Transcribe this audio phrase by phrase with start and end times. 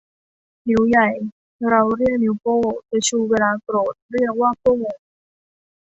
[0.67, 1.09] นิ้วใหญ่
[1.69, 4.81] เราเรียกนิ้วโป้ง จะชูเวลาโกรธ เรียกว่าโป้ง